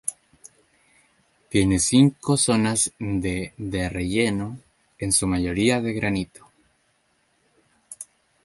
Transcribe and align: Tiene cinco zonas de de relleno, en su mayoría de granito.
Tiene 1.49 1.77
cinco 1.77 2.35
zonas 2.35 2.91
de 2.97 3.53
de 3.55 3.87
relleno, 3.87 4.57
en 4.97 5.11
su 5.11 5.27
mayoría 5.27 5.79
de 5.79 5.93
granito. 5.93 6.47